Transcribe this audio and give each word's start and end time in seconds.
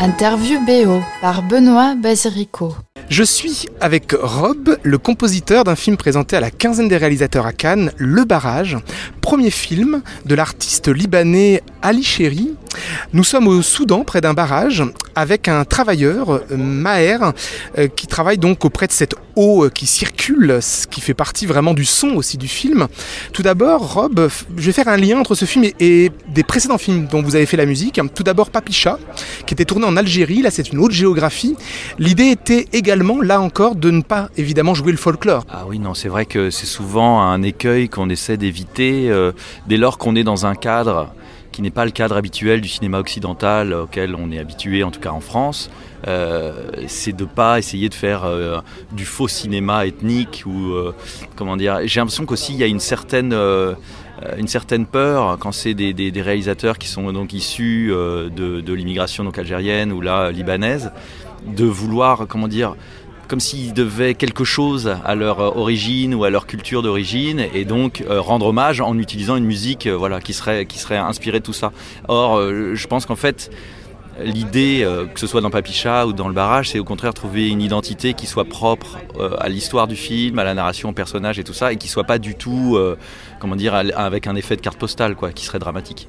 Interview 0.00 0.60
BO 0.64 1.02
par 1.20 1.42
Benoît 1.42 1.96
Basirico. 1.96 2.72
Je 3.08 3.24
suis 3.24 3.66
avec 3.80 4.12
Rob, 4.12 4.78
le 4.84 4.98
compositeur 4.98 5.64
d'un 5.64 5.74
film 5.74 5.96
présenté 5.96 6.36
à 6.36 6.40
la 6.40 6.52
quinzaine 6.52 6.86
des 6.86 6.96
réalisateurs 6.96 7.46
à 7.46 7.52
Cannes, 7.52 7.90
Le 7.96 8.24
Barrage, 8.24 8.76
premier 9.28 9.50
film 9.50 10.00
de 10.24 10.34
l'artiste 10.34 10.88
libanais 10.88 11.62
Ali 11.82 12.02
Chéri. 12.02 12.54
Nous 13.12 13.24
sommes 13.24 13.46
au 13.46 13.60
Soudan, 13.60 14.02
près 14.02 14.22
d'un 14.22 14.32
barrage, 14.32 14.82
avec 15.14 15.48
un 15.48 15.64
travailleur, 15.66 16.40
Maher, 16.56 17.32
euh, 17.76 17.88
qui 17.88 18.06
travaille 18.06 18.38
donc 18.38 18.64
auprès 18.64 18.86
de 18.86 18.92
cette 18.92 19.14
eau 19.36 19.64
euh, 19.64 19.68
qui 19.68 19.86
circule, 19.86 20.58
ce 20.62 20.86
qui 20.86 21.00
fait 21.00 21.14
partie 21.14 21.44
vraiment 21.44 21.74
du 21.74 21.84
son 21.84 22.10
aussi 22.10 22.38
du 22.38 22.48
film. 22.48 22.88
Tout 23.32 23.42
d'abord, 23.42 23.94
Rob, 23.94 24.28
je 24.56 24.66
vais 24.66 24.72
faire 24.72 24.88
un 24.88 24.96
lien 24.96 25.18
entre 25.18 25.34
ce 25.34 25.44
film 25.44 25.66
et 25.78 26.10
des 26.28 26.42
précédents 26.42 26.78
films 26.78 27.06
dont 27.10 27.20
vous 27.20 27.36
avez 27.36 27.46
fait 27.46 27.56
la 27.56 27.66
musique. 27.66 28.00
Tout 28.14 28.22
d'abord, 28.22 28.50
Papicha, 28.50 28.98
qui 29.44 29.54
était 29.54 29.64
tourné 29.64 29.84
en 29.86 29.96
Algérie, 29.96 30.40
là 30.40 30.50
c'est 30.50 30.72
une 30.72 30.78
autre 30.78 30.94
géographie. 30.94 31.56
L'idée 31.98 32.28
était 32.28 32.66
également 32.72 33.20
là 33.20 33.40
encore, 33.40 33.74
de 33.74 33.90
ne 33.90 34.02
pas 34.02 34.30
évidemment 34.36 34.74
jouer 34.74 34.92
le 34.92 34.98
folklore. 34.98 35.44
Ah 35.50 35.64
oui, 35.68 35.78
non, 35.78 35.94
c'est 35.94 36.08
vrai 36.08 36.24
que 36.26 36.50
c'est 36.50 36.66
souvent 36.66 37.20
un 37.20 37.42
écueil 37.42 37.88
qu'on 37.88 38.08
essaie 38.08 38.36
d'éviter 38.36 39.10
euh, 39.18 39.32
dès 39.66 39.76
lors 39.76 39.98
qu'on 39.98 40.16
est 40.16 40.24
dans 40.24 40.46
un 40.46 40.54
cadre 40.54 41.12
qui 41.52 41.62
n'est 41.62 41.70
pas 41.70 41.84
le 41.84 41.90
cadre 41.90 42.16
habituel 42.16 42.60
du 42.60 42.68
cinéma 42.68 42.98
occidental 42.98 43.72
auquel 43.72 44.14
on 44.14 44.30
est 44.30 44.38
habitué, 44.38 44.84
en 44.84 44.90
tout 44.90 45.00
cas 45.00 45.10
en 45.10 45.20
France. 45.20 45.70
Euh, 46.06 46.70
c'est 46.86 47.16
de 47.16 47.24
pas 47.24 47.58
essayer 47.58 47.88
de 47.88 47.94
faire 47.94 48.24
euh, 48.24 48.58
du 48.92 49.04
faux 49.04 49.26
cinéma 49.26 49.86
ethnique 49.86 50.44
ou 50.46 50.72
comment 51.36 51.56
dire. 51.56 51.80
J'ai 51.84 52.00
l'impression 52.00 52.26
qu'aussi 52.26 52.52
il 52.52 52.58
y 52.58 52.62
a 52.62 52.66
une 52.66 52.80
certaine 52.80 53.34
une 54.36 54.48
certaine 54.48 54.86
peur 54.86 55.38
quand 55.38 55.52
c'est 55.52 55.74
des, 55.74 55.92
des, 55.92 56.22
réalisateurs 56.22 56.76
qui 56.78 56.88
sont 56.88 57.12
donc 57.12 57.32
issus 57.32 57.88
de, 57.90 58.60
de 58.60 58.72
l'immigration 58.72 59.28
algérienne 59.28 59.92
ou 59.92 60.00
là 60.00 60.30
libanaise 60.30 60.92
de 61.46 61.64
vouloir 61.64 62.26
comment 62.28 62.48
dire 62.48 62.74
comme 63.28 63.40
s'ils 63.40 63.74
devaient 63.74 64.14
quelque 64.14 64.42
chose 64.42 64.96
à 65.04 65.14
leur 65.14 65.40
euh, 65.40 65.52
origine 65.54 66.14
ou 66.14 66.24
à 66.24 66.30
leur 66.30 66.46
culture 66.46 66.82
d'origine 66.82 67.44
et 67.52 67.64
donc 67.64 68.02
euh, 68.08 68.20
rendre 68.20 68.46
hommage 68.46 68.80
en 68.80 68.98
utilisant 68.98 69.36
une 69.36 69.44
musique 69.44 69.86
euh, 69.86 69.96
voilà, 69.96 70.20
qui, 70.20 70.32
serait, 70.32 70.64
qui 70.66 70.78
serait 70.78 70.96
inspirée 70.96 71.40
de 71.40 71.44
tout 71.44 71.52
ça. 71.52 71.72
Or, 72.08 72.40
je 72.40 72.86
pense 72.86 73.04
qu'en 73.04 73.16
fait, 73.16 73.50
l'idée, 74.20 74.86
que 75.12 75.20
ce 75.20 75.26
soit 75.26 75.42
dans 75.42 75.50
Papicha 75.50 76.06
ou 76.06 76.12
dans 76.12 76.28
le 76.28 76.34
barrage, 76.34 76.70
c'est 76.70 76.78
au 76.78 76.84
contraire 76.84 77.12
trouver 77.12 77.48
une 77.48 77.60
identité 77.60 78.14
qui 78.14 78.26
soit 78.26 78.46
propre 78.46 78.98
à 79.38 79.48
l'histoire 79.48 79.86
du 79.86 79.96
film, 79.96 80.38
à 80.38 80.44
la 80.44 80.54
narration, 80.54 80.88
au 80.88 80.92
personnage 80.92 81.38
et 81.38 81.44
tout 81.44 81.52
ça, 81.52 81.72
et 81.72 81.76
qui 81.76 81.88
soit 81.88 82.04
pas 82.04 82.18
du 82.18 82.34
tout, 82.34 82.78
comment 83.40 83.56
dire, 83.56 83.74
avec 83.74 84.26
un 84.26 84.36
effet 84.36 84.56
de 84.56 84.62
carte 84.62 84.78
postale, 84.78 85.14
quoi, 85.14 85.32
qui 85.32 85.44
serait 85.44 85.58
dramatique. 85.58 86.08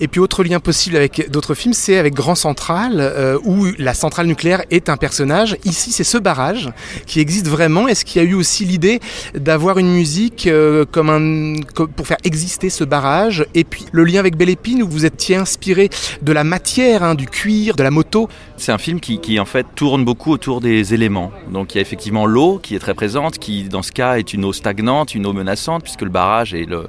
Et 0.00 0.08
puis 0.08 0.20
autre 0.20 0.44
lien 0.44 0.60
possible 0.60 0.96
avec 0.96 1.30
d'autres 1.30 1.54
films, 1.54 1.72
c'est 1.74 1.96
avec 1.96 2.14
Grand 2.14 2.34
Central, 2.34 2.96
euh, 2.98 3.38
où 3.44 3.66
la 3.78 3.94
centrale 3.94 4.26
nucléaire 4.26 4.62
est 4.70 4.88
un 4.88 4.96
personnage. 4.96 5.56
Ici, 5.64 5.92
c'est 5.92 6.04
ce 6.04 6.18
barrage 6.18 6.70
qui 7.06 7.20
existe 7.20 7.48
vraiment. 7.48 7.88
Est-ce 7.88 8.04
qu'il 8.04 8.22
y 8.22 8.24
a 8.24 8.28
eu 8.28 8.34
aussi 8.34 8.64
l'idée 8.64 9.00
d'avoir 9.34 9.78
une 9.78 9.92
musique 9.92 10.46
euh, 10.46 10.84
comme 10.90 11.10
un, 11.10 11.62
pour 11.86 12.06
faire 12.06 12.18
exister 12.24 12.68
ce 12.68 12.84
barrage? 12.84 13.46
Et 13.54 13.64
puis 13.64 13.86
le 13.92 14.04
lien 14.04 14.20
avec 14.20 14.36
Belle 14.36 14.50
Épine, 14.50 14.82
où 14.82 14.88
vous 14.88 15.04
étiez 15.06 15.36
inspiré 15.36 15.88
de 16.22 16.32
la 16.32 16.44
matière, 16.44 17.02
hein, 17.02 17.14
du 17.14 17.26
cuir, 17.26 17.76
de 17.76 17.82
la 17.82 17.90
moto. 17.90 18.28
C'est 18.56 18.72
un 18.72 18.78
film 18.78 19.00
qui, 19.00 19.18
qui 19.18 19.40
en 19.40 19.46
fait 19.46 19.66
tourne 19.74 20.04
beaucoup 20.04 20.30
autour 20.30 20.60
des 20.60 20.94
éléments. 20.94 21.32
Donc 21.50 21.74
il 21.74 21.78
y 21.78 21.78
a 21.78 21.82
effectivement 21.82 22.26
l'eau 22.26 22.60
qui 22.62 22.74
est 22.74 22.78
très 22.78 22.94
présente, 22.94 23.38
qui 23.38 23.64
dans 23.64 23.82
ce 23.82 23.92
cas 23.92 24.18
est 24.18 24.34
une 24.34 24.44
eau 24.44 24.52
stagnante, 24.52 25.14
une 25.14 25.26
eau 25.26 25.32
menaçante, 25.32 25.82
puisque 25.82 26.02
le 26.02 26.10
barrage 26.10 26.54
est 26.54 26.66
le 26.66 26.88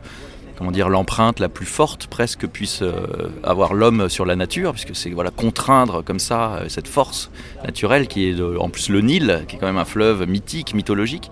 comment 0.57 0.71
dire 0.71 0.89
l'empreinte 0.89 1.39
la 1.39 1.49
plus 1.49 1.65
forte 1.65 2.07
presque 2.07 2.47
puisse 2.47 2.81
euh, 2.81 3.29
avoir 3.43 3.73
l'homme 3.73 4.09
sur 4.09 4.25
la 4.25 4.35
nature 4.35 4.73
puisque 4.73 4.95
c'est 4.95 5.11
voilà 5.11 5.29
contraindre 5.29 6.03
comme 6.03 6.19
ça 6.19 6.55
euh, 6.55 6.69
cette 6.69 6.87
force 6.87 7.29
naturelle 7.63 8.07
qui 8.07 8.27
est 8.27 8.41
en 8.41 8.69
plus 8.69 8.89
le 8.89 9.01
Nil 9.01 9.45
qui 9.47 9.55
est 9.55 9.59
quand 9.59 9.67
même 9.67 9.77
un 9.77 9.85
fleuve 9.85 10.27
mythique 10.27 10.73
mythologique. 10.73 11.29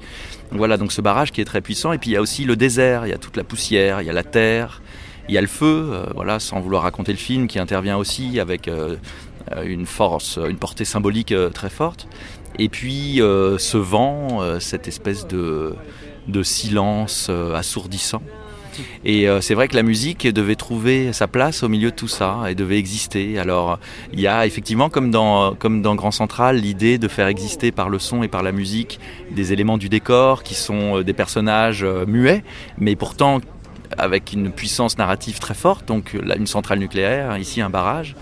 Voilà 0.51 0.77
donc 0.77 0.91
ce 0.91 1.01
barrage 1.01 1.31
qui 1.31 1.41
est 1.41 1.45
très 1.45 1.61
puissant. 1.61 1.91
Et 1.91 1.97
puis 1.97 2.11
il 2.11 2.13
y 2.13 2.17
a 2.17 2.21
aussi 2.21 2.45
le 2.45 2.55
désert 2.55 3.07
il 3.07 3.09
y 3.09 3.13
a 3.13 3.17
toute 3.17 3.35
la 3.35 3.43
poussière 3.43 4.01
il 4.01 4.07
y 4.07 4.09
a 4.09 4.13
la 4.13 4.23
terre 4.23 4.81
il 5.27 5.33
y 5.33 5.39
a 5.39 5.41
le 5.41 5.47
feu 5.47 5.89
euh, 5.91 6.05
voilà 6.13 6.39
sans 6.39 6.59
vouloir 6.59 6.83
raconter 6.83 7.11
le 7.11 7.17
film 7.17 7.47
qui 7.47 7.57
intervient 7.57 7.97
aussi 7.97 8.39
avec 8.39 8.69
une 9.63 9.85
force 9.85 10.37
une 10.47 10.57
portée 10.57 10.85
symbolique 10.85 11.33
très 11.53 11.69
forte. 11.69 12.07
Et 12.59 12.69
puis 12.69 13.15
ce 13.17 13.77
vent 13.77 14.59
cette 14.59 14.87
espèce 14.87 15.27
de 15.27 15.75
de 16.27 16.41
silence 16.41 17.29
assourdissant 17.53 18.21
et 19.03 19.27
euh, 19.27 19.41
c'est 19.41 19.53
vrai 19.53 19.67
que 19.67 19.75
la 19.75 19.83
musique 19.83 20.27
devait 20.27 20.55
trouver 20.55 21.13
sa 21.13 21.27
place 21.27 21.63
au 21.63 21.69
milieu 21.69 21.91
de 21.91 21.95
tout 21.95 22.07
ça 22.07 22.43
et 22.49 22.55
devait 22.55 22.77
exister. 22.77 23.39
Alors 23.39 23.79
il 24.13 24.19
y 24.19 24.27
a 24.27 24.45
effectivement, 24.45 24.89
comme 24.89 25.11
dans, 25.11 25.55
Grand 25.95 26.11
Central, 26.11 26.57
l'idée 26.57 26.97
de 26.97 27.07
faire 27.07 27.27
exister 27.27 27.71
par 27.71 27.89
le 27.89 27.99
son 27.99 28.23
et 28.23 28.27
par 28.27 28.43
la 28.43 28.51
musique 28.51 28.99
des 29.31 29.53
éléments 29.53 29.77
du 29.77 29.89
décor 29.89 30.43
qui 30.43 30.55
sont 30.55 30.97
euh, 30.97 31.03
des 31.03 31.13
personnages 31.13 31.83
euh, 31.83 32.05
muets, 32.05 32.43
mais 32.77 32.95
pourtant 32.95 33.39
avec 33.97 34.33
une 34.33 34.51
puissance 34.51 34.97
narrative 34.97 35.39
très 35.39 35.53
forte, 35.53 35.87
donc 35.87 36.15
une 36.15 36.47
centrale 36.47 36.79
nucléaire, 36.79 37.37
ici 37.37 37.61
un 37.61 37.69
barrage, 37.69 38.15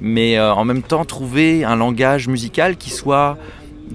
mais 0.00 0.38
en 0.38 0.64
même 0.64 0.82
temps 0.82 1.04
trouver 1.04 1.64
un 1.64 1.76
langage 1.76 2.26
musical 2.26 2.76
qui 2.76 2.90
soit 2.90 3.38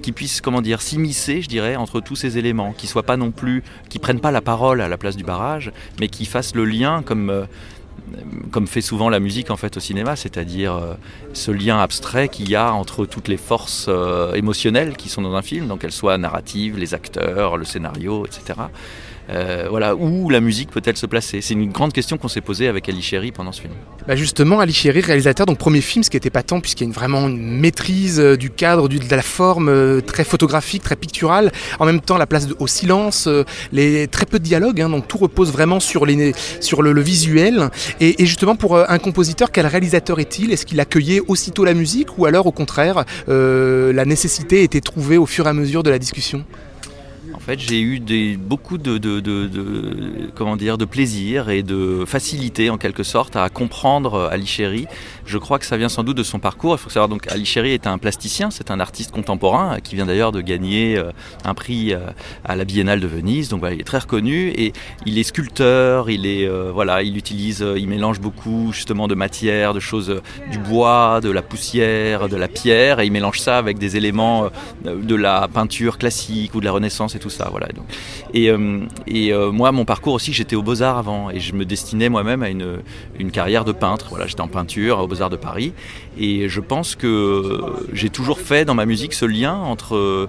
qui 0.00 0.12
puisse 0.12 0.40
comment 0.40 0.62
dire 0.62 0.80
s'immiscer 0.80 1.42
je 1.42 1.48
dirais 1.48 1.76
entre 1.76 2.00
tous 2.00 2.16
ces 2.16 2.38
éléments 2.38 2.72
qui 2.72 2.86
soient 2.86 3.02
pas 3.02 3.16
non 3.16 3.30
plus 3.30 3.62
qui 3.88 3.98
prennent 3.98 4.20
pas 4.20 4.30
la 4.30 4.40
parole 4.40 4.80
à 4.80 4.88
la 4.88 4.96
place 4.96 5.16
du 5.16 5.24
barrage 5.24 5.72
mais 6.00 6.08
qui 6.08 6.24
fassent 6.24 6.54
le 6.54 6.64
lien 6.64 7.02
comme 7.02 7.30
euh, 7.30 7.44
comme 8.50 8.66
fait 8.66 8.80
souvent 8.80 9.08
la 9.08 9.20
musique 9.20 9.50
en 9.50 9.56
fait 9.56 9.76
au 9.76 9.80
cinéma, 9.80 10.16
c'est-à-dire 10.16 10.74
euh, 10.74 10.94
ce 11.32 11.50
lien 11.50 11.78
abstrait 11.78 12.28
qu'il 12.28 12.50
y 12.50 12.56
a 12.56 12.72
entre 12.72 13.06
toutes 13.06 13.28
les 13.28 13.36
forces 13.36 13.86
euh, 13.88 14.34
émotionnelles 14.34 14.96
qui 14.96 15.08
sont 15.08 15.22
dans 15.22 15.34
un 15.34 15.42
film, 15.42 15.68
donc 15.68 15.80
qu'elles 15.80 15.92
soient 15.92 16.18
narratives, 16.18 16.78
les 16.78 16.94
acteurs, 16.94 17.56
le 17.56 17.64
scénario, 17.64 18.26
etc. 18.26 18.60
Euh, 19.30 19.66
voilà, 19.70 19.94
où 19.94 20.28
la 20.30 20.40
musique 20.40 20.70
peut-elle 20.70 20.96
se 20.96 21.06
placer? 21.06 21.40
C'est 21.40 21.54
une 21.54 21.70
grande 21.70 21.92
question 21.92 22.18
qu'on 22.18 22.28
s'est 22.28 22.40
posée 22.40 22.68
avec 22.68 22.88
Ali 22.88 23.02
Chéri 23.02 23.32
pendant 23.32 23.52
ce 23.52 23.62
film. 23.62 23.72
Bah 24.06 24.16
justement, 24.16 24.60
Ali 24.60 24.72
Chéri, 24.72 25.00
réalisateur, 25.00 25.46
donc 25.46 25.58
premier 25.58 25.80
film, 25.80 26.02
ce 26.02 26.10
qui 26.10 26.16
était 26.16 26.30
patent, 26.30 26.60
puisqu'il 26.60 26.88
y 26.88 26.90
a 26.90 26.92
vraiment 26.92 27.28
une 27.28 27.60
maîtrise 27.60 28.18
euh, 28.18 28.36
du 28.36 28.50
cadre, 28.50 28.88
de 28.88 28.98
la 29.10 29.22
forme, 29.22 29.68
euh, 29.68 30.00
très 30.00 30.24
photographique, 30.24 30.82
très 30.82 30.96
picturale. 30.96 31.52
En 31.78 31.86
même 31.86 32.00
temps, 32.00 32.18
la 32.18 32.26
place 32.26 32.48
au 32.58 32.66
silence, 32.66 33.28
les, 33.70 34.08
très 34.08 34.26
peu 34.26 34.38
de 34.38 34.44
dialogue, 34.44 34.80
hein, 34.80 34.88
donc 34.88 35.06
tout 35.06 35.18
repose 35.18 35.52
vraiment 35.52 35.80
sur, 35.80 36.04
les, 36.04 36.32
sur 36.60 36.82
le, 36.82 37.00
visuel. 37.00 37.70
Et, 38.00 38.24
justement, 38.26 38.56
pour 38.56 38.78
un 38.78 38.98
compositeur, 38.98 39.50
quel 39.50 39.66
réalisateur 39.66 40.20
est-il? 40.20 40.52
Est-ce 40.52 40.66
qu'il 40.66 40.80
accueillait 40.80 41.20
aussitôt 41.26 41.64
la 41.64 41.74
musique 41.74 42.18
ou 42.18 42.26
alors, 42.26 42.46
au 42.46 42.52
contraire, 42.52 43.04
la 43.28 44.04
nécessité 44.04 44.62
était 44.62 44.80
trouvée 44.80 45.16
au 45.16 45.26
fur 45.26 45.46
et 45.46 45.50
à 45.50 45.52
mesure 45.52 45.82
de 45.82 45.90
la 45.90 45.98
discussion? 45.98 46.44
Fait, 47.42 47.58
j'ai 47.58 47.80
eu 47.80 48.00
beaucoup 48.36 48.78
de, 48.78 48.98
plaisir 50.84 51.50
et 51.50 51.62
de 51.62 52.04
facilité, 52.06 52.70
en 52.70 52.78
quelque 52.78 53.02
sorte, 53.02 53.36
à 53.36 53.48
comprendre 53.48 54.28
Ali 54.30 54.46
Chéri. 54.46 54.86
Je 55.26 55.38
crois 55.38 55.58
que 55.58 55.66
ça 55.66 55.76
vient 55.76 55.88
sans 55.88 56.04
doute 56.04 56.16
de 56.16 56.22
son 56.22 56.38
parcours. 56.38 56.74
Il 56.74 56.78
faut 56.78 56.90
savoir, 56.90 57.08
donc, 57.08 57.30
Ali 57.30 57.44
Chéri 57.44 57.72
est 57.72 57.86
un 57.86 57.98
plasticien, 57.98 58.50
c'est 58.50 58.70
un 58.70 58.80
artiste 58.80 59.10
contemporain 59.10 59.80
qui 59.80 59.96
vient 59.96 60.06
d'ailleurs 60.06 60.32
de 60.32 60.40
gagner 60.40 60.96
euh, 60.96 61.10
un 61.44 61.54
prix 61.54 61.92
euh, 61.92 61.98
à 62.44 62.56
la 62.56 62.64
Biennale 62.64 63.00
de 63.00 63.06
Venise. 63.06 63.48
Donc, 63.48 63.62
il 63.70 63.80
est 63.80 63.84
très 63.84 63.98
reconnu 63.98 64.48
et 64.48 64.72
il 65.06 65.18
est 65.18 65.24
sculpteur. 65.24 66.10
Il 66.10 66.22
euh, 66.26 67.02
il 67.02 67.16
utilise, 67.16 67.64
il 67.76 67.88
mélange 67.88 68.20
beaucoup 68.20 68.72
justement 68.72 69.08
de 69.08 69.14
matières, 69.14 69.74
de 69.74 69.80
choses, 69.80 70.20
du 70.50 70.58
bois, 70.58 71.20
de 71.20 71.30
la 71.30 71.42
poussière, 71.42 72.28
de 72.28 72.36
la 72.36 72.48
pierre, 72.48 73.00
et 73.00 73.06
il 73.06 73.12
mélange 73.12 73.40
ça 73.40 73.58
avec 73.58 73.78
des 73.78 73.96
éléments 73.96 74.50
de 74.84 75.14
la 75.14 75.48
peinture 75.48 75.98
classique 75.98 76.54
ou 76.54 76.60
de 76.60 76.64
la 76.64 76.72
Renaissance 76.72 77.14
et 77.14 77.18
tout 77.18 77.30
et, 78.34 78.50
euh, 78.50 78.80
euh, 79.08 79.52
moi, 79.52 79.72
mon 79.72 79.84
parcours 79.84 80.14
aussi, 80.14 80.32
j'étais 80.32 80.56
aux 80.56 80.62
Beaux-Arts 80.62 80.98
avant 80.98 81.30
et 81.30 81.40
je 81.40 81.54
me 81.54 81.64
destinais 81.64 82.08
moi-même 82.08 82.42
à 82.42 82.48
une, 82.48 82.78
une 83.18 83.30
carrière 83.30 83.64
de 83.64 83.72
peintre. 83.72 84.06
Voilà, 84.10 84.26
j'étais 84.26 84.40
en 84.40 84.48
peinture 84.48 84.98
aux 84.98 85.06
Beaux-Arts 85.06 85.30
de 85.30 85.36
Paris 85.36 85.72
et 86.18 86.48
je 86.48 86.60
pense 86.60 86.94
que 86.94 87.60
j'ai 87.92 88.10
toujours 88.10 88.40
fait 88.40 88.64
dans 88.64 88.74
ma 88.74 88.86
musique 88.86 89.14
ce 89.14 89.24
lien 89.24 89.54
entre 89.54 90.28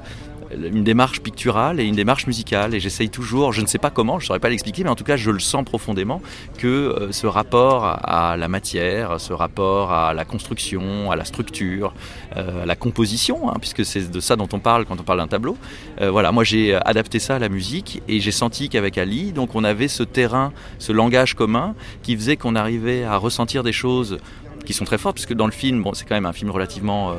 une 0.58 0.84
démarche 0.84 1.22
picturale 1.22 1.80
et 1.80 1.84
une 1.84 1.96
démarche 1.96 2.28
musicale. 2.28 2.76
Et 2.76 2.80
j'essaye 2.80 3.10
toujours, 3.10 3.54
je 3.54 3.62
ne 3.62 3.68
sais 3.68 3.78
pas 3.78 3.90
comment, 3.90 4.20
je 4.20 4.26
ne 4.26 4.28
saurais 4.28 4.40
pas 4.40 4.50
l'expliquer, 4.50 4.84
mais 4.84 4.90
en 4.90 4.96
tout 4.96 5.04
cas, 5.04 5.18
je 5.18 5.32
le 5.32 5.40
sens 5.40 5.64
profondément, 5.64 6.22
que 6.58 6.68
euh, 6.68 7.12
ce 7.12 7.28
rapport 7.28 7.86
à 7.86 8.38
la 8.38 8.48
matière, 8.48 9.20
ce 9.20 9.34
rapport 9.34 9.92
à 9.92 10.14
la 10.14 10.26
construction, 10.26 11.12
à 11.12 11.16
la 11.16 11.26
structure, 11.26 11.94
euh, 12.38 12.64
à 12.64 12.66
la 12.66 12.76
composition, 12.76 13.50
hein, 13.50 13.56
puisque 13.60 13.86
c'est 13.86 14.12
de 14.12 14.20
ça 14.20 14.36
dont 14.36 14.50
on 14.54 14.60
parle 14.60 14.86
quand 14.86 15.00
on 15.00 15.04
parle 15.04 15.20
d'un 15.20 15.28
tableau. 15.28 15.58
Euh, 16.02 16.12
voilà, 16.12 16.32
moi 16.32 16.44
j'ai 16.44 16.76
adapté 16.76 17.20
ça 17.20 17.36
à 17.36 17.40
la 17.40 17.50
musique 17.50 18.02
et 18.08 18.20
j'ai 18.20 18.32
senti 18.32 18.70
qu'avec 18.70 18.98
Ali, 18.98 19.32
donc 19.32 19.56
on 19.56 19.64
avait 19.64 19.88
ce 19.88 20.04
terrain, 20.04 20.52
ce 20.80 20.92
langage 20.92 21.36
commun 21.36 21.76
qui 22.02 22.16
faisait 22.16 22.38
qu'on 22.38 22.56
arrivait 22.56 23.04
à 23.04 23.18
ressentir 23.18 23.64
des 23.64 23.74
choses 23.74 24.20
qui 24.66 24.74
sont 24.74 24.86
très 24.86 24.98
fortes, 24.98 25.16
puisque 25.16 25.34
dans 25.34 25.46
le 25.46 25.52
film, 25.52 25.84
bon, 25.84 25.94
c'est 25.94 26.06
quand 26.06 26.16
même 26.16 26.26
un 26.26 26.34
film 26.34 26.50
relativement 26.50 27.16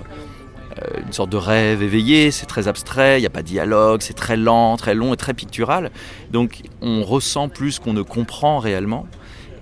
une 1.06 1.12
sorte 1.12 1.30
de 1.30 1.36
rêve 1.36 1.82
éveillé, 1.82 2.30
c'est 2.30 2.46
très 2.46 2.68
abstrait, 2.68 3.18
il 3.18 3.20
n'y 3.20 3.26
a 3.26 3.30
pas 3.30 3.42
de 3.42 3.46
dialogue, 3.46 4.00
c'est 4.02 4.14
très 4.14 4.36
lent, 4.36 4.76
très 4.76 4.94
long 4.94 5.14
et 5.14 5.16
très 5.16 5.34
pictural. 5.34 5.90
Donc 6.30 6.62
on 6.82 7.02
ressent 7.02 7.48
plus 7.48 7.78
qu'on 7.78 7.92
ne 7.92 8.02
comprend 8.02 8.58
réellement. 8.58 9.06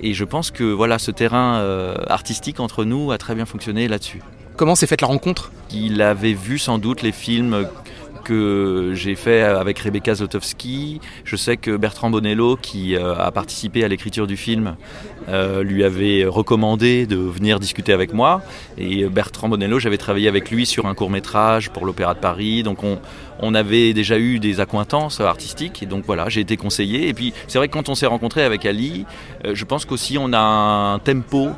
Et 0.00 0.14
je 0.14 0.24
pense 0.24 0.50
que 0.50 0.64
voilà, 0.64 0.98
ce 0.98 1.10
terrain 1.10 1.58
euh, 1.58 1.94
artistique 2.08 2.60
entre 2.60 2.84
nous 2.84 3.12
a 3.12 3.18
très 3.18 3.34
bien 3.34 3.46
fonctionné 3.46 3.88
là-dessus. 3.88 4.20
Comment 4.56 4.74
s'est 4.74 4.86
faite 4.86 5.00
la 5.00 5.06
rencontre? 5.06 5.52
Il 5.70 6.02
avait 6.02 6.34
vu 6.34 6.58
sans 6.58 6.78
doute 6.78 7.02
les 7.02 7.12
films 7.12 7.66
que 8.22 8.92
j'ai 8.94 9.14
fait 9.14 9.42
avec 9.42 9.78
Rebecca 9.78 10.14
Zlotowski. 10.14 11.00
Je 11.24 11.36
sais 11.36 11.56
que 11.56 11.76
Bertrand 11.76 12.10
Bonello, 12.10 12.56
qui 12.56 12.96
euh, 12.96 13.14
a 13.14 13.30
participé 13.30 13.84
à 13.84 13.88
l'écriture 13.88 14.26
du 14.26 14.36
film, 14.36 14.76
euh, 15.28 15.62
lui 15.62 15.84
avait 15.84 16.24
recommandé 16.24 17.06
de 17.06 17.16
venir 17.16 17.60
discuter 17.60 17.92
avec 17.92 18.12
moi. 18.12 18.42
Et 18.78 19.04
Bertrand 19.04 19.48
Bonello, 19.48 19.78
j'avais 19.78 19.98
travaillé 19.98 20.28
avec 20.28 20.50
lui 20.50 20.66
sur 20.66 20.86
un 20.86 20.94
court 20.94 21.10
métrage 21.10 21.70
pour 21.70 21.84
l'Opéra 21.84 22.14
de 22.14 22.20
Paris. 22.20 22.62
Donc 22.62 22.78
on, 22.82 23.54
avait 23.54 23.92
déjà 23.92 24.18
eu 24.18 24.38
des 24.38 24.60
accointances 24.60 25.20
artistiques. 25.20 25.82
Et 25.82 25.86
donc 25.86 26.04
voilà, 26.06 26.28
j'ai 26.28 26.40
été 26.40 26.56
conseillé. 26.56 27.08
Et 27.08 27.14
puis 27.14 27.34
c'est 27.48 27.58
vrai 27.58 27.68
que 27.68 27.72
quand 27.74 27.88
on 27.88 27.94
s'est 27.94 28.06
rencontré 28.06 28.44
avec 28.44 28.64
Ali, 28.64 29.04
euh, 29.44 29.54
je 29.54 29.64
pense 29.64 29.84
qu'aussi 29.84 30.16
on 30.18 30.32
a 30.32 30.38
un 30.38 30.98
tempo 30.98 31.50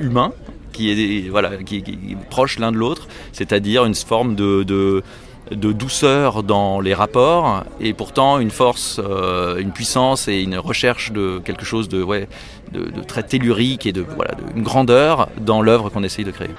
humain 0.00 0.32
qui 0.72 0.90
est, 0.90 1.28
voilà, 1.28 1.56
qui, 1.58 1.82
proche 2.30 2.58
l'un 2.58 2.72
de 2.72 2.76
l'autre, 2.76 3.08
c'est-à-dire 3.32 3.84
une 3.84 3.94
forme 3.94 4.34
de, 4.34 4.62
de, 4.62 5.02
douceur 5.50 6.42
dans 6.42 6.80
les 6.80 6.94
rapports 6.94 7.64
et 7.80 7.92
pourtant 7.92 8.38
une 8.38 8.50
force, 8.50 9.00
euh, 9.04 9.58
une 9.58 9.72
puissance 9.72 10.28
et 10.28 10.40
une 10.40 10.56
recherche 10.56 11.12
de 11.12 11.40
quelque 11.44 11.64
chose 11.64 11.88
de, 11.88 12.02
ouais, 12.02 12.26
de 12.72 12.90
très 13.06 13.22
tellurique 13.22 13.86
et 13.86 13.92
de, 13.92 14.04
voilà, 14.16 14.32
une 14.56 14.62
grandeur 14.62 15.28
dans 15.40 15.60
l'œuvre 15.60 15.90
qu'on 15.90 16.04
essaye 16.04 16.24
de 16.24 16.30
créer. 16.30 16.50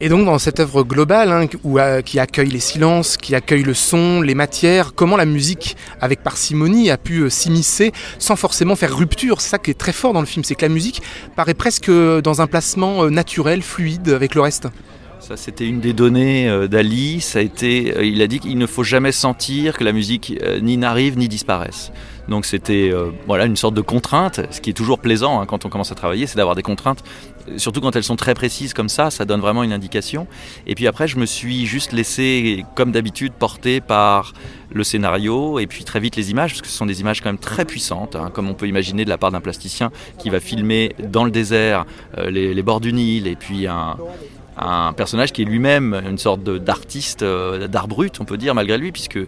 Et 0.00 0.08
donc 0.08 0.24
dans 0.26 0.38
cette 0.38 0.60
œuvre 0.60 0.84
globale, 0.84 1.32
hein, 1.32 1.48
euh, 1.66 2.02
qui 2.02 2.20
accueille 2.20 2.50
les 2.50 2.60
silences, 2.60 3.16
qui 3.16 3.34
accueille 3.34 3.64
le 3.64 3.74
son, 3.74 4.20
les 4.20 4.36
matières, 4.36 4.94
comment 4.94 5.16
la 5.16 5.24
musique, 5.24 5.76
avec 6.00 6.22
parcimonie, 6.22 6.88
a 6.88 6.96
pu 6.96 7.22
euh, 7.22 7.30
s'immiscer 7.30 7.90
sans 8.20 8.36
forcément 8.36 8.76
faire 8.76 8.96
rupture. 8.96 9.40
C'est 9.40 9.48
ça 9.48 9.58
qui 9.58 9.72
est 9.72 9.78
très 9.78 9.90
fort 9.90 10.12
dans 10.12 10.20
le 10.20 10.26
film, 10.26 10.44
c'est 10.44 10.54
que 10.54 10.64
la 10.64 10.68
musique 10.68 11.02
paraît 11.34 11.54
presque 11.54 11.90
dans 11.90 12.40
un 12.40 12.46
placement 12.46 13.06
euh, 13.06 13.10
naturel, 13.10 13.60
fluide 13.60 14.10
avec 14.10 14.36
le 14.36 14.40
reste. 14.40 14.68
Ça, 15.28 15.36
c'était 15.36 15.66
une 15.66 15.80
des 15.80 15.92
données 15.92 16.66
d'Ali. 16.68 17.20
Ça 17.20 17.40
a 17.40 17.42
été, 17.42 18.08
il 18.08 18.22
a 18.22 18.26
dit 18.26 18.40
qu'il 18.40 18.56
ne 18.56 18.64
faut 18.64 18.82
jamais 18.82 19.12
sentir 19.12 19.76
que 19.76 19.84
la 19.84 19.92
musique 19.92 20.32
ni 20.62 20.78
n'arrive 20.78 21.18
ni 21.18 21.28
disparaisse. 21.28 21.92
Donc 22.28 22.46
c'était 22.46 22.90
voilà 23.26 23.44
une 23.44 23.56
sorte 23.56 23.74
de 23.74 23.82
contrainte, 23.82 24.40
ce 24.50 24.62
qui 24.62 24.70
est 24.70 24.74
toujours 24.74 25.00
plaisant 25.00 25.38
hein, 25.38 25.46
quand 25.46 25.66
on 25.66 25.68
commence 25.68 25.92
à 25.92 25.94
travailler, 25.94 26.26
c'est 26.26 26.36
d'avoir 26.36 26.56
des 26.56 26.62
contraintes 26.62 27.04
surtout 27.56 27.80
quand 27.80 27.96
elles 27.96 28.04
sont 28.04 28.16
très 28.16 28.34
précises 28.34 28.74
comme 28.74 28.88
ça, 28.88 29.10
ça 29.10 29.24
donne 29.24 29.40
vraiment 29.40 29.62
une 29.62 29.72
indication. 29.72 30.26
Et 30.66 30.74
puis 30.74 30.86
après, 30.86 31.08
je 31.08 31.16
me 31.16 31.26
suis 31.26 31.66
juste 31.66 31.92
laissé, 31.92 32.64
comme 32.74 32.92
d'habitude, 32.92 33.32
porter 33.32 33.80
par 33.80 34.32
le 34.72 34.84
scénario 34.84 35.58
et 35.58 35.66
puis 35.66 35.84
très 35.84 36.00
vite 36.00 36.16
les 36.16 36.30
images, 36.30 36.52
parce 36.52 36.62
que 36.62 36.68
ce 36.68 36.76
sont 36.76 36.86
des 36.86 37.00
images 37.00 37.22
quand 37.22 37.30
même 37.30 37.38
très 37.38 37.64
puissantes, 37.64 38.16
hein, 38.16 38.30
comme 38.32 38.50
on 38.50 38.54
peut 38.54 38.68
imaginer 38.68 39.04
de 39.04 39.08
la 39.08 39.16
part 39.16 39.30
d'un 39.30 39.40
plasticien 39.40 39.90
qui 40.18 40.28
va 40.28 40.40
filmer 40.40 40.94
dans 40.98 41.24
le 41.24 41.30
désert 41.30 41.86
euh, 42.18 42.30
les, 42.30 42.62
bords 42.62 42.80
du 42.80 42.92
Nil 42.92 43.26
et 43.26 43.36
puis 43.36 43.66
un, 43.66 43.96
personnage 44.96 45.32
qui 45.32 45.42
est 45.42 45.44
lui-même 45.44 46.00
une 46.06 46.18
sorte 46.18 46.42
d'artiste, 46.42 47.22
euh, 47.22 47.68
d'art 47.68 47.88
brut, 47.88 48.20
on 48.20 48.24
peut 48.24 48.36
dire, 48.36 48.54
malgré 48.54 48.78
lui, 48.78 48.92
puisque 48.92 49.16
euh, 49.16 49.26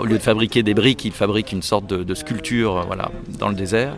au 0.00 0.04
lieu 0.04 0.18
de 0.18 0.22
fabriquer 0.22 0.62
des 0.62 0.74
briques, 0.74 1.04
il 1.04 1.12
fabrique 1.12 1.52
une 1.52 1.62
sorte 1.62 1.86
de, 1.86 2.14
sculpture 2.14 2.84
voilà, 2.86 3.10
dans 3.38 3.48
le 3.48 3.54
désert. 3.54 3.94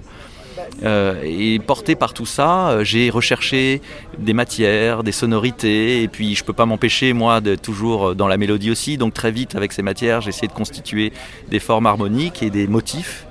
Euh, 0.83 1.23
et 1.25 1.59
porté 1.59 1.95
par 1.95 2.15
tout 2.15 2.27
ça, 2.27 2.71
euh, 2.71 2.85
j'ai 2.85 3.11
recherché 3.11 3.81
des 4.19 4.33
matières, 4.33 5.03
des 5.03 5.13
sonorités, 5.13 6.03
et 6.03 6.09
puis 6.09 6.35
je 6.35 6.45
peux 6.45 6.53
pas 6.53 6.67
m'empêcher 6.67 7.13
moi 7.13 7.41
de 7.41 7.55
toujours 7.55 8.15
dans 8.15 8.29
la 8.29 8.37
mélodie 8.37 8.71
aussi. 8.71 8.97
Donc 8.97 9.15
très 9.15 9.31
vite 9.31 9.55
avec 9.55 9.73
ces 9.73 9.83
matières, 9.83 10.21
j'ai 10.21 10.31
essayé 10.31 10.49
de 10.49 10.53
constituer 10.53 11.13
des 11.49 11.59
formes 11.59 11.87
harmoniques 11.87 12.43
et 12.43 12.51
des 12.51 12.67
motifs. 12.67 13.27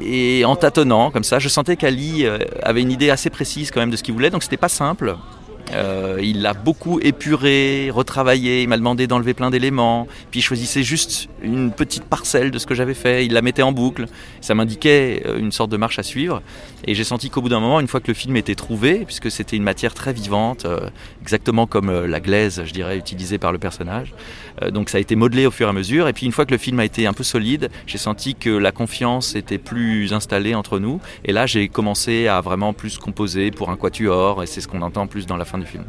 Et 0.00 0.44
en 0.44 0.56
tâtonnant 0.56 1.10
comme 1.10 1.24
ça, 1.24 1.38
je 1.38 1.48
sentais 1.48 1.76
qu'Ali 1.76 2.24
euh, 2.24 2.38
avait 2.62 2.82
une 2.82 2.92
idée 2.92 3.10
assez 3.10 3.30
précise 3.30 3.70
quand 3.70 3.80
même 3.80 3.90
de 3.90 3.96
ce 3.96 4.02
qu'il 4.02 4.14
voulait, 4.14 4.30
donc 4.30 4.42
c'était 4.42 4.56
pas 4.56 4.68
simple. 4.68 5.16
Euh, 5.74 6.18
il 6.22 6.42
l'a 6.42 6.54
beaucoup 6.54 7.00
épuré, 7.00 7.90
retravaillé, 7.92 8.62
il 8.62 8.68
m'a 8.68 8.76
demandé 8.76 9.06
d'enlever 9.06 9.34
plein 9.34 9.50
d'éléments, 9.50 10.06
puis 10.30 10.40
il 10.40 10.42
choisissait 10.42 10.82
juste 10.82 11.28
une 11.42 11.70
petite 11.70 12.04
parcelle 12.04 12.50
de 12.50 12.58
ce 12.58 12.66
que 12.66 12.74
j'avais 12.74 12.94
fait, 12.94 13.24
il 13.24 13.32
la 13.32 13.42
mettait 13.42 13.62
en 13.62 13.72
boucle, 13.72 14.06
ça 14.40 14.54
m'indiquait 14.54 15.22
euh, 15.26 15.38
une 15.38 15.52
sorte 15.52 15.70
de 15.70 15.76
marche 15.76 15.98
à 15.98 16.02
suivre, 16.02 16.42
et 16.86 16.94
j'ai 16.94 17.04
senti 17.04 17.30
qu'au 17.30 17.40
bout 17.40 17.48
d'un 17.48 17.60
moment, 17.60 17.80
une 17.80 17.88
fois 17.88 18.00
que 18.00 18.08
le 18.08 18.14
film 18.14 18.36
était 18.36 18.54
trouvé, 18.54 19.04
puisque 19.04 19.30
c'était 19.30 19.56
une 19.56 19.62
matière 19.62 19.94
très 19.94 20.12
vivante, 20.12 20.64
euh, 20.64 20.80
exactement 21.22 21.66
comme 21.66 21.90
la 22.06 22.20
glaise, 22.20 22.62
je 22.64 22.72
dirais, 22.72 22.98
utilisée 22.98 23.38
par 23.38 23.52
le 23.52 23.58
personnage, 23.58 24.14
donc 24.72 24.90
ça 24.90 24.98
a 24.98 25.00
été 25.00 25.16
modelé 25.16 25.46
au 25.46 25.50
fur 25.50 25.66
et 25.68 25.70
à 25.70 25.72
mesure, 25.72 26.08
et 26.08 26.12
puis 26.12 26.26
une 26.26 26.32
fois 26.32 26.44
que 26.44 26.50
le 26.50 26.58
film 26.58 26.80
a 26.80 26.84
été 26.84 27.06
un 27.06 27.12
peu 27.12 27.22
solide, 27.22 27.70
j'ai 27.86 27.98
senti 27.98 28.34
que 28.34 28.50
la 28.50 28.72
confiance 28.72 29.34
était 29.34 29.58
plus 29.58 30.12
installée 30.12 30.54
entre 30.54 30.78
nous, 30.78 31.00
et 31.24 31.32
là 31.32 31.46
j'ai 31.46 31.68
commencé 31.68 32.26
à 32.26 32.40
vraiment 32.40 32.72
plus 32.72 32.98
composer 32.98 33.50
pour 33.50 33.70
un 33.70 33.76
quatuor, 33.76 34.42
et 34.42 34.46
c'est 34.46 34.60
ce 34.60 34.68
qu'on 34.68 34.82
entend 34.82 35.06
plus 35.06 35.26
dans 35.26 35.36
la 35.36 35.44
fin 35.44 35.59
du 35.60 35.66
film. 35.66 35.84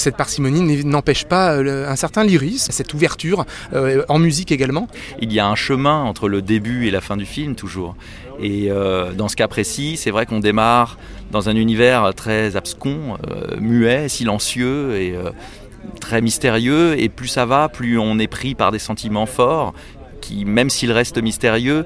Cette 0.00 0.16
parcimonie 0.16 0.82
n'empêche 0.82 1.26
pas 1.26 1.52
euh, 1.52 1.86
un 1.86 1.94
certain 1.94 2.24
lyrisme, 2.24 2.72
cette 2.72 2.94
ouverture, 2.94 3.44
euh, 3.74 4.02
en 4.08 4.18
musique 4.18 4.50
également. 4.50 4.88
Il 5.20 5.30
y 5.30 5.38
a 5.38 5.46
un 5.46 5.54
chemin 5.54 6.02
entre 6.04 6.26
le 6.26 6.40
début 6.40 6.86
et 6.86 6.90
la 6.90 7.02
fin 7.02 7.18
du 7.18 7.26
film, 7.26 7.54
toujours. 7.54 7.96
Et 8.40 8.70
euh, 8.70 9.12
dans 9.12 9.28
ce 9.28 9.36
cas 9.36 9.46
précis, 9.46 9.98
c'est 9.98 10.10
vrai 10.10 10.24
qu'on 10.24 10.40
démarre 10.40 10.96
dans 11.32 11.50
un 11.50 11.54
univers 11.54 12.14
très 12.14 12.56
abscon, 12.56 13.18
muet, 13.60 14.08
silencieux 14.08 14.96
et 14.96 15.14
très 16.00 16.22
mystérieux. 16.22 16.98
Et 16.98 17.10
plus 17.10 17.28
ça 17.28 17.44
va, 17.44 17.68
plus 17.68 17.98
on 17.98 18.18
est 18.18 18.26
pris 18.26 18.54
par 18.54 18.72
des 18.72 18.78
sentiments 18.78 19.26
forts 19.26 19.74
qui, 20.22 20.46
même 20.46 20.70
s'ils 20.70 20.92
restent 20.92 21.22
mystérieux, 21.22 21.84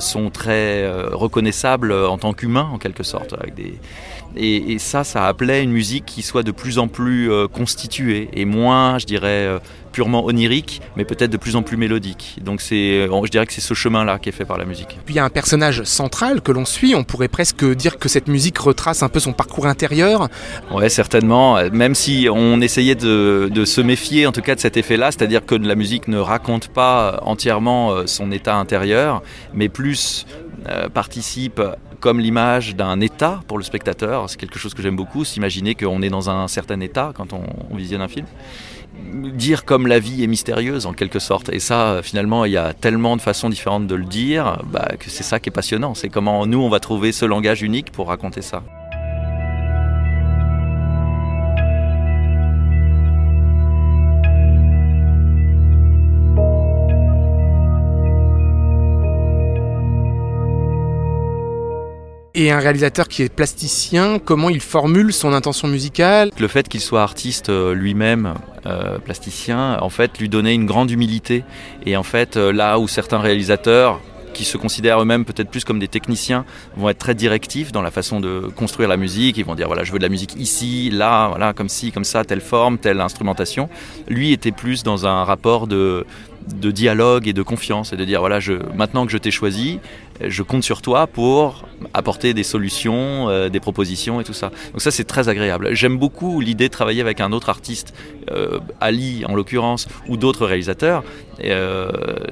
sont 0.00 0.28
très 0.28 0.86
reconnaissables 1.12 1.92
en 1.92 2.18
tant 2.18 2.34
qu'humains, 2.34 2.68
en 2.72 2.78
quelque 2.78 3.04
sorte, 3.04 3.32
avec 3.40 3.54
des, 3.54 3.78
et, 4.36 4.78
ça, 4.78 5.04
ça 5.04 5.26
appelait 5.26 5.62
une 5.62 5.70
musique 5.70 6.04
qui 6.06 6.22
soit 6.22 6.42
de 6.42 6.50
plus 6.50 6.78
en 6.78 6.88
plus 6.88 7.30
euh, 7.30 7.46
constituée 7.46 8.28
et 8.32 8.44
moins, 8.44 8.98
je 8.98 9.06
dirais, 9.06 9.46
euh, 9.46 9.58
purement 9.92 10.24
onirique, 10.24 10.80
mais 10.96 11.04
peut-être 11.04 11.30
de 11.30 11.36
plus 11.36 11.54
en 11.54 11.62
plus 11.62 11.76
mélodique. 11.76 12.38
Donc 12.42 12.60
c'est, 12.60 13.06
euh, 13.06 13.24
je 13.24 13.30
dirais 13.30 13.46
que 13.46 13.52
c'est 13.52 13.60
ce 13.60 13.74
chemin-là 13.74 14.18
qui 14.18 14.28
est 14.28 14.32
fait 14.32 14.44
par 14.44 14.58
la 14.58 14.64
musique. 14.64 14.98
Puis 15.04 15.14
il 15.14 15.16
y 15.16 15.20
a 15.20 15.24
un 15.24 15.30
personnage 15.30 15.84
central 15.84 16.40
que 16.40 16.50
l'on 16.50 16.64
suit. 16.64 16.94
On 16.96 17.04
pourrait 17.04 17.28
presque 17.28 17.64
dire 17.64 17.98
que 17.98 18.08
cette 18.08 18.26
musique 18.26 18.58
retrace 18.58 19.04
un 19.04 19.08
peu 19.08 19.20
son 19.20 19.32
parcours 19.32 19.66
intérieur. 19.66 20.28
Ouais, 20.72 20.88
certainement. 20.88 21.58
Même 21.70 21.94
si 21.94 22.28
on 22.30 22.60
essayait 22.60 22.96
de, 22.96 23.48
de 23.52 23.64
se 23.64 23.80
méfier, 23.80 24.26
en 24.26 24.32
tout 24.32 24.42
cas, 24.42 24.56
de 24.56 24.60
cet 24.60 24.76
effet-là, 24.76 25.12
c'est-à-dire 25.12 25.46
que 25.46 25.54
la 25.54 25.76
musique 25.76 26.08
ne 26.08 26.18
raconte 26.18 26.68
pas 26.68 27.20
entièrement 27.22 28.06
son 28.06 28.32
état 28.32 28.56
intérieur, 28.56 29.22
mais 29.52 29.68
plus 29.68 30.26
participe 30.94 31.60
comme 32.00 32.20
l'image 32.20 32.76
d'un 32.76 33.00
état 33.00 33.40
pour 33.48 33.58
le 33.58 33.64
spectateur. 33.64 34.28
C'est 34.28 34.38
quelque 34.38 34.58
chose 34.58 34.74
que 34.74 34.82
j'aime 34.82 34.96
beaucoup, 34.96 35.24
s'imaginer 35.24 35.74
qu'on 35.74 36.02
est 36.02 36.08
dans 36.08 36.30
un 36.30 36.48
certain 36.48 36.80
état 36.80 37.12
quand 37.14 37.32
on, 37.32 37.76
visionne 37.76 38.02
un 38.02 38.08
film. 38.08 38.26
Dire 39.12 39.64
comme 39.64 39.86
la 39.86 39.98
vie 39.98 40.22
est 40.22 40.28
mystérieuse 40.28 40.86
en 40.86 40.92
quelque 40.92 41.18
sorte. 41.18 41.48
Et 41.52 41.58
ça, 41.58 42.00
finalement, 42.02 42.44
il 42.44 42.52
y 42.52 42.56
a 42.56 42.72
tellement 42.72 43.16
de 43.16 43.22
façons 43.22 43.48
différentes 43.48 43.86
de 43.86 43.94
le 43.94 44.04
dire 44.04 44.62
bah, 44.70 44.88
que 44.98 45.10
c'est 45.10 45.24
ça 45.24 45.40
qui 45.40 45.48
est 45.48 45.52
passionnant. 45.52 45.94
C'est 45.94 46.08
comment 46.08 46.46
nous, 46.46 46.60
on 46.60 46.68
va 46.68 46.80
trouver 46.80 47.12
ce 47.12 47.24
langage 47.24 47.62
unique 47.62 47.90
pour 47.90 48.08
raconter 48.08 48.42
ça. 48.42 48.62
Et 62.44 62.50
un 62.50 62.58
réalisateur 62.58 63.08
qui 63.08 63.22
est 63.22 63.34
plasticien, 63.34 64.18
comment 64.18 64.50
il 64.50 64.60
formule 64.60 65.14
son 65.14 65.32
intention 65.32 65.66
musicale? 65.66 66.30
Le 66.38 66.46
fait 66.46 66.68
qu'il 66.68 66.82
soit 66.82 67.02
artiste 67.02 67.48
euh, 67.48 67.72
lui-même, 67.72 68.34
euh, 68.66 68.98
plasticien, 68.98 69.78
en 69.80 69.88
fait, 69.88 70.18
lui 70.18 70.28
donnait 70.28 70.54
une 70.54 70.66
grande 70.66 70.90
humilité. 70.90 71.42
Et 71.86 71.96
en 71.96 72.02
fait, 72.02 72.36
euh, 72.36 72.52
là 72.52 72.78
où 72.78 72.86
certains 72.86 73.18
réalisateurs 73.18 73.98
qui 74.34 74.44
se 74.44 74.58
considèrent 74.58 75.00
eux-mêmes 75.00 75.24
peut-être 75.24 75.48
plus 75.48 75.64
comme 75.64 75.78
des 75.78 75.88
techniciens, 75.88 76.44
vont 76.76 76.90
être 76.90 76.98
très 76.98 77.14
directifs 77.14 77.72
dans 77.72 77.80
la 77.80 77.90
façon 77.90 78.20
de 78.20 78.50
construire 78.54 78.90
la 78.90 78.98
musique. 78.98 79.38
Ils 79.38 79.44
vont 79.46 79.54
dire 79.54 79.68
voilà, 79.68 79.84
je 79.84 79.92
veux 79.92 79.98
de 79.98 80.02
la 80.02 80.10
musique 80.10 80.34
ici, 80.36 80.90
là, 80.90 81.28
voilà, 81.28 81.54
comme 81.54 81.70
ci, 81.70 81.92
comme 81.92 82.04
ça, 82.04 82.24
telle 82.24 82.42
forme, 82.42 82.76
telle 82.76 83.00
instrumentation. 83.00 83.70
Lui 84.06 84.32
était 84.32 84.52
plus 84.52 84.82
dans 84.82 85.06
un 85.06 85.24
rapport 85.24 85.66
de, 85.66 86.04
dialogue 86.46 87.26
et 87.26 87.32
de 87.32 87.42
confiance 87.42 87.94
et 87.94 87.96
de 87.96 88.04
dire 88.04 88.20
voilà, 88.20 88.40
maintenant 88.74 89.06
que 89.06 89.12
je 89.12 89.18
t'ai 89.18 89.30
choisi, 89.30 89.78
je 90.20 90.42
compte 90.42 90.62
sur 90.62 90.82
toi 90.82 91.06
pour 91.06 91.66
apporter 91.92 92.34
des 92.34 92.42
solutions, 92.42 93.28
euh, 93.28 93.48
des 93.48 93.60
propositions 93.60 94.20
et 94.20 94.24
tout 94.24 94.32
ça. 94.32 94.50
Donc 94.72 94.80
ça 94.80 94.90
c'est 94.90 95.04
très 95.04 95.28
agréable. 95.28 95.70
J'aime 95.72 95.98
beaucoup 95.98 96.40
l'idée 96.40 96.68
de 96.68 96.72
travailler 96.72 97.00
avec 97.00 97.20
un 97.20 97.32
autre 97.32 97.48
artiste, 97.48 97.94
euh, 98.30 98.58
Ali 98.80 99.24
en 99.26 99.34
l'occurrence, 99.34 99.88
ou 100.08 100.16
d'autres 100.16 100.46
réalisateurs. 100.46 101.04
Euh, 101.42 101.90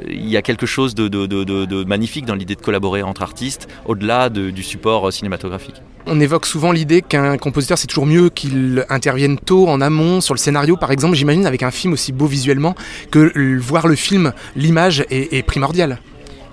il 0.09 0.29
y 0.29 0.37
a 0.37 0.43
quelque 0.43 0.67
chose 0.67 0.95
de, 0.95 1.85
magnifique 1.85 2.25
dans 2.25 2.35
l'idée 2.35 2.55
de 2.55 2.61
collaborer 2.61 3.03
entre 3.03 3.23
artistes 3.23 3.69
au-delà 3.87 4.29
du 4.29 4.63
support 4.63 5.13
cinématographique. 5.13 5.83
On 6.07 6.21
évoque 6.21 6.47
souvent 6.47 6.73
l'idée 6.73 7.01
qu'un 7.01 7.37
compositeur, 7.37 7.79
c'est 7.79 7.87
toujours 7.87 8.07
mieux 8.07 8.29
qu'il 8.29 8.85
intervienne 8.89 9.39
tôt 9.39 9.69
en 9.69 9.81
amont 9.81 10.21
sur 10.21 10.35
le 10.35 10.39
scénario, 10.39 10.77
par 10.77 10.91
exemple. 10.91 11.15
J'imagine 11.15 11.47
avec 11.47 11.63
un 11.63 11.71
film 11.71 11.93
aussi 11.93 12.13
beau 12.13 12.27
visuellement 12.27 12.75
que 13.11 13.59
voir 13.59 13.87
le 13.87 13.95
film, 13.95 14.33
l'image 14.57 15.05
est, 15.11 15.33
est 15.33 15.43
primordiale. 15.43 16.01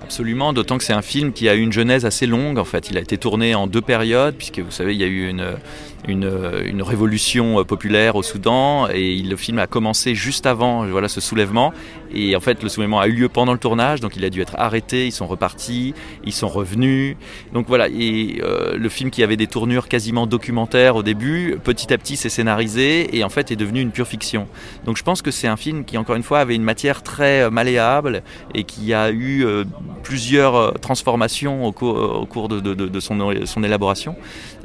Absolument, 0.10 0.54
d'autant 0.54 0.80
que 0.80 0.84
c'est 0.84 0.94
un 0.94 1.04
film 1.04 1.34
qui 1.34 1.48
a 1.50 1.54
eu 1.54 1.62
une 1.62 1.72
genèse 1.72 2.04
assez 2.04 2.26
longue 2.26 2.58
en 2.58 2.66
fait. 2.66 2.90
Il 2.90 2.98
a 2.98 3.00
été 3.00 3.20
tourné 3.20 3.54
en 3.54 3.68
deux 3.68 3.80
périodes, 3.80 4.34
puisque 4.34 4.58
vous 4.58 4.72
savez, 4.72 4.96
il 4.96 5.00
y 5.00 5.04
a 5.04 5.08
eu 5.08 5.30
une, 5.30 5.46
une, 6.08 6.32
une 6.66 6.82
révolution 6.82 7.64
populaire 7.64 8.16
au 8.16 8.24
Soudan 8.24 8.88
et 8.88 9.20
le 9.20 9.36
film 9.36 9.60
a 9.60 9.68
commencé 9.68 10.16
juste 10.16 10.48
avant 10.48 10.84
voilà, 10.88 11.10
ce 11.10 11.22
soulèvement. 11.22 11.76
Et 12.14 12.36
en 12.36 12.40
fait, 12.40 12.64
le 12.64 12.70
soulèvement 12.70 13.00
a 13.00 13.08
eu 13.08 13.14
lieu 13.14 13.30
pendant 13.30 13.54
le 13.54 13.60
tournage, 13.60 14.00
donc 14.00 14.16
il 14.16 14.26
a 14.26 14.30
dû 14.30 14.42
être 14.42 14.56
arrêté, 14.58 15.08
ils 15.08 15.12
sont 15.12 15.28
repartis, 15.28 15.94
ils 16.24 16.34
sont 16.34 16.48
revenus. 16.48 17.16
Donc 17.54 17.68
voilà, 17.68 17.88
et 17.90 18.42
euh, 18.44 18.78
le 18.78 18.90
film 18.90 19.12
qui 19.12 19.24
avait 19.24 19.38
des 19.38 19.48
tournures 19.48 19.88
quasiment 19.88 20.28
documentaires 20.28 20.96
au 20.96 21.04
début, 21.04 21.58
petit 21.64 21.94
à 21.94 21.98
petit 21.98 22.16
s'est 22.16 22.30
scénarisé 22.30 23.16
et 23.18 23.24
en 23.24 23.30
fait 23.30 23.52
est 23.52 23.56
devenu 23.56 23.82
une 23.82 23.92
pure 23.92 24.08
fiction. 24.08 24.48
Donc 24.86 24.98
je 24.98 25.04
pense 25.04 25.22
que 25.22 25.32
c'est 25.32 25.48
un 25.48 25.58
film 25.58 25.86
qui, 25.86 25.98
encore 25.98 26.16
une 26.16 26.24
fois, 26.24 26.40
avait 26.40 26.56
une 26.56 26.64
matière 26.64 27.04
très 27.04 27.50
malléable 27.50 28.24
et 28.54 28.64
qui 28.64 28.94
a 28.94 29.12
eu 29.12 29.46
euh, 29.46 29.64
plusieurs 30.04 30.56
euh, 30.56 30.72
transformations 30.72 31.66
au 31.66 31.72
cours, 31.72 32.50
de, 32.50 33.00
son, 33.00 33.64
élaboration. 33.64 34.16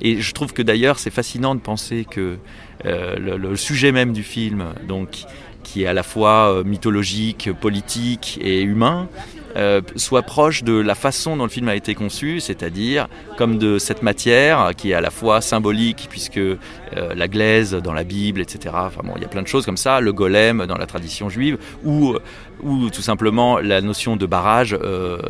Et 0.00 0.20
je 0.20 0.32
trouve 0.32 0.52
que 0.52 0.62
d'ailleurs 0.62 0.98
c'est 0.98 1.10
fascinant 1.10 1.54
de 1.54 1.60
penser 1.60 2.06
que 2.08 2.38
euh, 2.84 3.16
le, 3.18 3.36
le, 3.36 3.56
sujet 3.56 3.92
même 3.92 4.12
du 4.12 4.22
film, 4.22 4.64
donc, 4.88 5.24
qui 5.64 5.82
est 5.82 5.86
à 5.86 5.92
la 5.92 6.04
fois 6.04 6.52
euh, 6.52 6.62
mythologique, 6.62 7.50
politique 7.60 8.38
et 8.40 8.62
humain, 8.62 9.08
euh, 9.56 9.80
soit 9.96 10.22
proche 10.22 10.62
de 10.62 10.74
la 10.74 10.94
façon 10.94 11.36
dont 11.36 11.44
le 11.44 11.50
film 11.50 11.68
a 11.68 11.74
été 11.74 11.94
conçu, 11.94 12.40
c'est-à-dire 12.40 13.08
comme 13.36 13.58
de 13.58 13.78
cette 13.78 14.02
matière 14.02 14.70
qui 14.76 14.90
est 14.90 14.94
à 14.94 15.00
la 15.00 15.10
fois 15.10 15.40
symbolique, 15.40 16.06
puisque 16.10 16.38
euh, 16.38 16.56
la 16.92 17.28
glaise 17.28 17.72
dans 17.74 17.92
la 17.92 18.04
Bible, 18.04 18.40
etc. 18.40 18.74
Enfin 18.76 19.00
bon, 19.02 19.14
il 19.16 19.22
y 19.22 19.24
a 19.24 19.28
plein 19.28 19.42
de 19.42 19.48
choses 19.48 19.64
comme 19.64 19.76
ça, 19.76 20.00
le 20.00 20.12
golem 20.12 20.66
dans 20.66 20.76
la 20.76 20.86
tradition 20.86 21.28
juive, 21.28 21.58
ou, 21.84 22.14
ou 22.62 22.90
tout 22.90 23.02
simplement 23.02 23.58
la 23.58 23.80
notion 23.80 24.16
de 24.16 24.26
barrage 24.26 24.76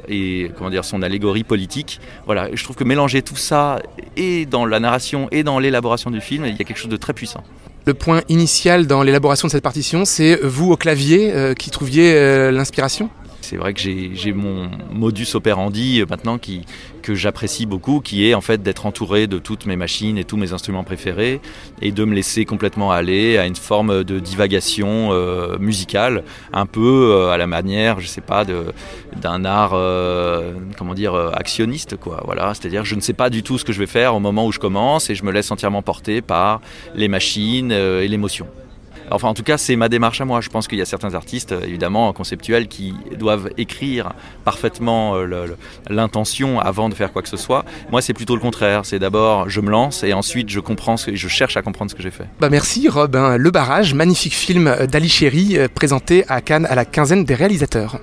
et 0.09 0.51
comment 0.57 0.71
dire 0.71 0.85
son 0.85 1.03
allégorie 1.03 1.45
politique. 1.45 2.01
Voilà, 2.27 2.49
je 2.53 2.63
trouve 2.65 2.77
que 2.77 2.85
mélanger 2.85 3.23
tout 3.23 3.37
ça 3.37 3.81
et 4.17 4.47
dans 4.47 4.67
la 4.67 4.81
narration 4.81 5.29
et 5.31 5.43
dans 5.43 5.59
l'élaboration 5.59 6.11
du 6.11 6.21
film, 6.21 6.45
il 6.47 6.57
y 6.57 6.61
a 6.61 6.65
quelque 6.65 6.79
chose 6.79 6.91
de 6.91 6.97
très 6.97 7.13
puissant. 7.13 7.45
Le 7.87 7.95
point 7.95 8.23
initial 8.29 8.87
dans 8.87 9.03
l'élaboration 9.03 9.47
de 9.47 9.53
cette 9.53 9.63
partition, 9.63 10.05
c'est 10.05 10.37
vous 10.43 10.73
au 10.73 10.77
clavier 10.77 11.33
euh, 11.33 11.53
qui 11.55 11.71
trouviez 11.71 12.15
euh, 12.15 12.51
l'inspiration? 12.51 13.11
C'est 13.45 13.57
vrai 13.57 13.75
que 13.75 13.81
j'ai 13.81 14.33
mon 14.33 14.71
modus 14.91 15.35
operandi 15.35 16.01
euh, 16.01 16.07
maintenant 16.09 16.39
que 16.39 17.15
j'apprécie 17.15 17.67
beaucoup, 17.67 18.01
qui 18.01 18.27
est 18.27 18.35
en 18.35 18.41
fait 18.41 18.63
d'être 18.63 18.87
entouré 18.87 19.27
de 19.27 19.39
toutes 19.39 19.67
mes 19.67 19.77
machines 19.77 20.17
et 20.17 20.25
tous 20.25 20.39
mes 20.39 20.55
instruments 20.55 20.85
préférés 20.85 21.41
et 21.83 21.93
de 21.93 22.05
me 22.05 22.15
laisser 22.15 22.47
complètement 22.47 22.91
aller 22.91 23.37
à 23.37 23.47
une 23.47 23.57
forme 23.57 24.03
de 24.03 24.19
divagation 24.19 25.11
euh, 25.13 25.59
musicale, 25.59 26.25
un 26.53 26.65
peu 26.65 27.11
euh, 27.13 27.31
à 27.31 27.37
la 27.37 27.47
manière, 27.47 28.01
je 28.01 28.07
sais 28.07 28.23
pas, 28.23 28.45
d'un 28.45 29.45
art, 29.45 29.77
comment 30.79 30.95
dire, 30.95 31.15
actionniste. 31.15 31.97
Voilà, 32.25 32.55
c'est-à-dire 32.55 32.85
je 32.85 32.95
ne 32.95 33.01
sais 33.01 33.13
pas 33.13 33.29
du 33.29 33.43
tout 33.43 33.59
ce 33.59 33.65
que 33.65 33.73
je 33.73 33.79
vais 33.79 33.87
faire 33.87 34.15
au 34.15 34.21
moment 34.21 34.47
où 34.47 34.53
je 34.53 34.59
commence 34.59 35.11
et 35.11 35.15
je 35.15 35.25
me 35.25 35.33
laisse 35.33 35.51
entièrement 35.51 35.83
porter 35.83 36.23
par 36.23 36.63
les 36.95 37.09
machines 37.09 37.71
et 37.71 38.09
l'émotion. 38.09 38.47
Enfin, 39.11 39.29
en 39.29 39.35
tout 39.35 39.43
cas, 39.43 39.59
c'est 39.59 39.77
ma 39.77 39.89
démarche 39.89 40.21
à 40.21 40.25
moi. 40.25 40.41
Je 40.41 40.49
pense 40.49 40.69
qu'il 40.69 40.79
y 40.79 40.83
a 40.83 40.87
certains 40.87 41.15
artistes, 41.15 41.53
euh, 41.53 41.61
évidemment, 41.63 42.13
conceptuels, 42.13 42.69
qui 42.69 42.95
doivent 43.19 43.51
écrire 43.59 44.13
parfaitement 44.45 45.17
euh, 45.17 45.47
l'intention 45.91 46.61
avant 46.61 46.89
de 46.89 46.95
faire 46.95 47.13
quoi 47.13 47.23
que 47.23 47.29
ce 47.29 47.37
soit. 47.37 47.65
Moi, 47.91 48.03
c'est 48.03 48.15
plutôt 48.15 48.35
le 48.35 48.41
contraire. 48.41 48.85
C'est 48.85 48.99
d'abord, 48.99 49.49
je 49.49 49.61
me 49.61 49.71
lance 49.71 50.05
et 50.05 50.13
ensuite, 50.13 50.49
je 50.51 50.61
comprends 50.61 50.97
ce 50.97 51.07
que, 51.07 51.17
je 51.17 51.29
cherche 51.29 51.57
à 51.57 51.63
comprendre 51.63 51.91
ce 51.91 51.97
que 51.97 52.03
j'ai 52.03 52.11
fait. 52.11 52.27
Bah 52.41 52.51
merci, 52.51 52.89
Rob. 52.89 53.17
Le 53.37 53.51
Barrage, 53.51 53.95
magnifique 53.95 54.35
film 54.35 54.87
d'Ali 54.87 55.09
Chéri, 55.09 55.59
euh, 55.59 55.69
présenté 55.73 56.25
à 56.29 56.41
Cannes 56.41 56.67
à 56.67 56.75
la 56.75 56.85
quinzaine 56.85 57.25
des 57.25 57.35
réalisateurs. 57.35 57.99